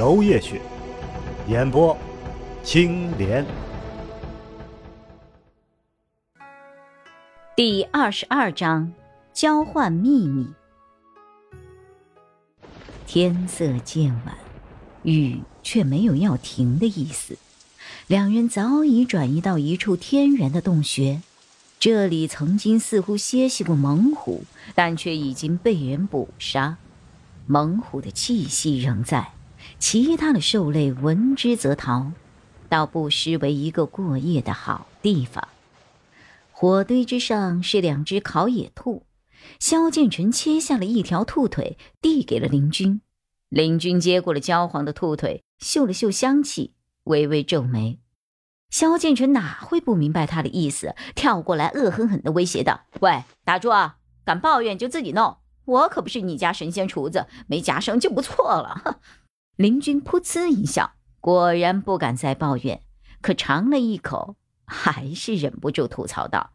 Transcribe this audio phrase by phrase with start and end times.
[0.00, 0.58] 娄烨雪，
[1.46, 1.94] 演播
[2.64, 3.44] 青莲。
[7.54, 8.90] 第二十二章，
[9.34, 10.46] 交换秘密。
[13.06, 14.34] 天色渐晚，
[15.02, 17.36] 雨却没有要停的意思。
[18.06, 21.20] 两人早已转移到一处天然的洞穴，
[21.78, 24.44] 这里曾经似乎歇息过猛虎，
[24.74, 26.78] 但却已经被人捕杀。
[27.46, 29.32] 猛虎的气息仍在，
[29.78, 32.12] 其他的兽类闻之则逃，
[32.68, 35.48] 倒不失为一个过夜的好地方。
[36.50, 39.04] 火堆之上是两只烤野兔，
[39.58, 43.00] 萧剑尘切下了一条兔腿，递给了林君。
[43.48, 47.98] 林君接过了焦黄的兔腿，嗅了嗅香气，微微皱眉。
[48.68, 53.96] 萧剑尘哪会不明白他的意思，跳过来恶狠狠地威胁道：“喂，打住啊！
[54.24, 59.00] 敢抱怨就自己弄，我可不是你家神仙厨子，没夹生就不错了。”
[59.60, 62.80] 林君噗呲一笑，果然不敢再抱怨，
[63.20, 64.36] 可尝了一口。
[64.64, 66.54] 还是忍不住吐槽道：“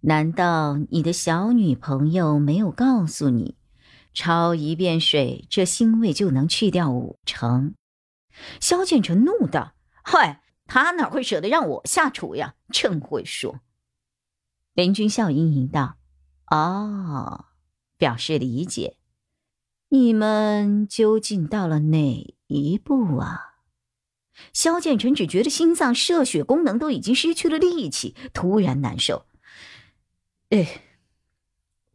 [0.00, 3.58] 难道你的小女朋友没有告诉你，
[4.14, 7.74] 焯一遍水，这腥味就能去掉五成？”
[8.58, 12.54] 萧剑尘怒道：“嗨，他哪会舍得让我下厨呀？
[12.72, 13.60] 真会说。”
[14.72, 15.98] 林君笑盈盈道
[16.50, 17.44] ：“哦，
[17.98, 18.96] 表示理解。
[19.90, 23.48] 你们究竟到了哪一步啊？”
[24.54, 29.26] 萧剑尘只觉得心脏射血功能都已经失去了力气，突然难受。
[30.48, 30.82] 哎，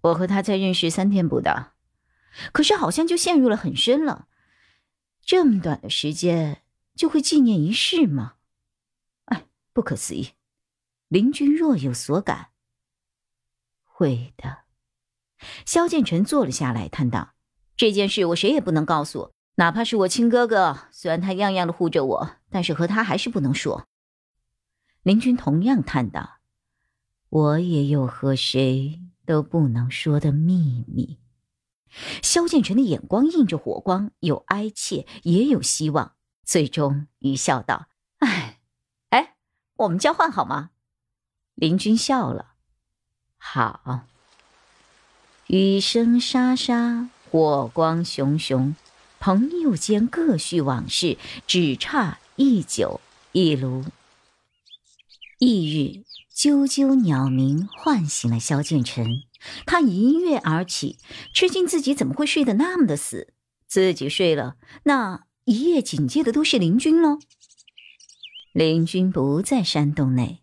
[0.02, 1.74] 我和他才认识三天不到，
[2.54, 4.28] 可是好像就陷入了很深了。
[5.22, 6.62] 这么短的时间
[6.96, 8.36] 就会纪念一世吗？
[9.26, 10.30] 哎，不可思议！
[11.08, 12.52] 林君若有所感。
[13.84, 14.66] 会的。
[15.66, 17.34] 萧剑尘坐了下来，叹道
[17.76, 23.88] ：“这件事我谁也不能告诉。”哪怕是我亲哥哥，虽然他样样的护着我，但是和他还是不能说。
[25.02, 26.40] 林君同样叹道
[27.30, 31.20] ：“我也有和谁都不能说的秘密。”
[32.22, 37.88] 萧剑尘的眼光映着火光，有哀切，也有希望，最终一笑道
[38.20, 38.60] ：“哎，
[39.12, 39.36] 哎，
[39.78, 40.72] 我们交换好吗？”
[41.56, 42.56] 林君笑了
[43.40, 44.02] ：“好。”
[45.48, 48.78] 雨声沙沙，火光熊熊。
[49.20, 53.02] 朋友间各叙往事，只差一酒
[53.34, 53.84] 一炉。
[55.40, 59.24] 翌日，啾啾鸟鸣唤醒了萧剑尘，
[59.66, 60.98] 他一跃而起，
[61.34, 63.34] 吃惊自己怎么会睡得那么的死。
[63.68, 67.20] 自己睡了，那一夜警戒的都是林君喽。
[68.54, 70.40] 林君不在山洞内，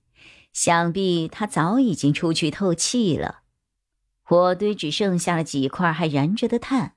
[0.52, 3.41] 想必他早已经出去透气了。
[4.22, 6.94] 火堆只剩下了几块还燃着的炭。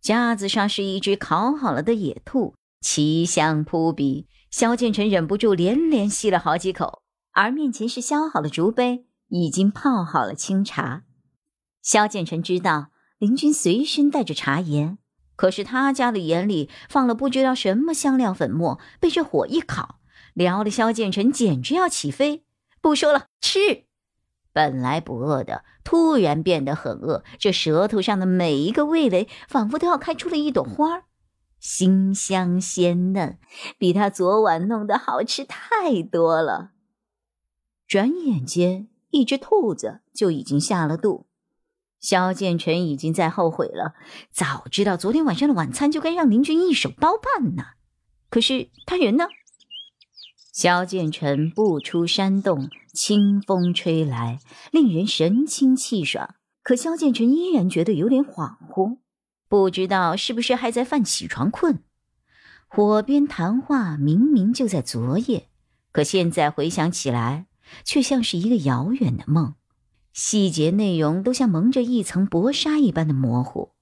[0.00, 4.26] 架子上是一只烤好了的野兔，奇香扑鼻。
[4.50, 7.02] 萧剑尘忍不住连连吸了好几口，
[7.32, 11.04] 而面前是削好的竹杯，已经泡好了清茶。
[11.80, 14.98] 萧剑尘知道林君随身带着茶盐，
[15.36, 20.00] 可是他家的盐里放了不知道什么香料粉末，被这火一烤，
[20.34, 22.44] 撩的萧剑尘简直要起飞。
[22.82, 23.84] 不说了，吃。
[24.52, 27.24] 本来不饿的，突然变得很饿。
[27.38, 31.04] 这舌头上的每一个味蕾，仿佛都要开出了一朵花儿，
[31.58, 33.38] 馨香鲜嫩，
[33.78, 36.72] 比他昨晚弄的好吃太多了。
[37.88, 41.26] 转眼间，一只兔子就已经下了肚。
[42.00, 43.94] 萧剑尘已经在后悔了，
[44.32, 47.62] 早知道昨天晚上的晚餐就该让林君一手包办呢。
[48.28, 49.26] 可是他人呢？
[50.52, 54.38] 萧剑尘不出山洞，清风吹来，
[54.70, 56.34] 令人神清气爽。
[56.62, 58.98] 可萧剑尘依然觉得有点恍惚，
[59.48, 61.82] 不知道是不是还在犯起床困。
[62.68, 65.48] 火边谈话明明就在昨夜，
[65.90, 67.46] 可现在回想起来，
[67.82, 69.54] 却像是一个遥远的梦，
[70.12, 73.72] 细节内容都像蒙着一层薄纱一般的模糊。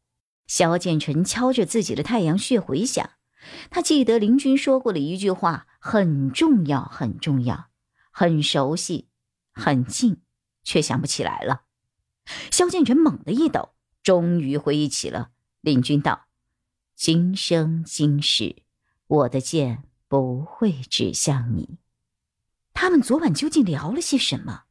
[0.47, 3.11] 萧剑尘敲着自己的太阳穴回想。
[3.71, 7.71] 他记得林君说过的一句话，很重要，很重要，
[8.11, 9.09] 很熟悉，
[9.51, 10.19] 很近，
[10.63, 11.63] 却想不起来了。
[12.51, 13.71] 萧剑尘猛地一抖，
[14.03, 15.31] 终于回忆起了。
[15.63, 16.27] 林君道
[16.95, 18.57] ：“今生今世，
[19.07, 21.79] 我的剑不会指向你。
[22.75, 24.65] 他们昨晚究竟聊了些什么？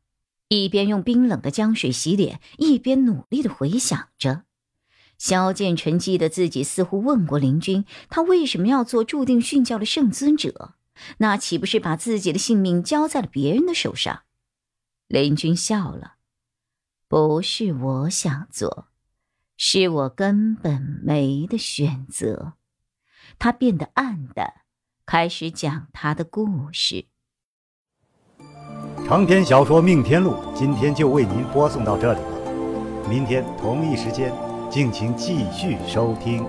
[0.48, 4.44] 一边用冰冷的江水洗脸，一边努力的回想着。
[5.18, 10.76] 萧剑尘记得自己似乎问过林君，他为什么要做注定殉教的圣尊者？
[11.18, 14.24] 那岂不是把自己的性命交在了别人的手上？
[15.07, 16.16] 林军笑了，
[17.07, 18.88] 不是我想做，
[19.57, 22.54] 是我根本没的选择。
[23.38, 24.62] 他变得暗淡，
[25.06, 27.06] 开始讲他的故事。
[29.07, 34.31] 长篇小说《命天录》今天就为您播送到这里了，明天同一时间。
[34.69, 36.46] 敬请继续收听。